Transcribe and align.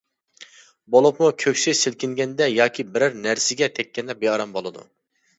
بولۇپمۇ 0.93 1.27
كۆكسى 1.41 1.73
سىلكىنگەندە 1.79 2.47
ياكى 2.51 2.85
بىرەر 2.95 3.17
نەرسىگە 3.27 3.69
تەگكەندە 3.81 4.17
بىئارام 4.23 4.57
بولىدۇ. 4.57 4.87